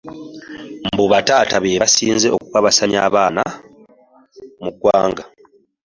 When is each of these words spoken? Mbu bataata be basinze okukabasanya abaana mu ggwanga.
Mbu 0.93 1.05
bataata 1.11 1.55
be 1.63 1.79
basinze 1.83 2.27
okukabasanya 2.35 2.99
abaana 3.07 3.43
mu 4.61 4.69
ggwanga. 4.73 5.23